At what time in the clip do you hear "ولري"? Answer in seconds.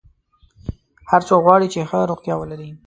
2.37-2.69